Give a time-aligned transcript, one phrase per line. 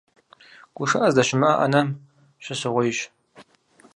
[0.75, 1.87] ГушыӀэ здэщымыӀэ Ӏэнэм
[2.43, 2.99] щысыгъуейщ.